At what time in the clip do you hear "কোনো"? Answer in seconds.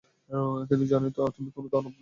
1.51-1.67